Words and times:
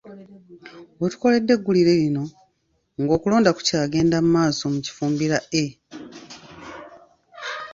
We 0.99 1.05
tukoledde 1.11 1.51
eggulire 1.55 1.93
lino 2.01 2.23
ng'okulonda 3.01 3.49
kukyagenda 3.57 4.17
mu 4.23 4.29
maaso 4.35 4.63
mu 4.73 4.79
Kifumbira 4.85 5.37
A. 5.61 5.63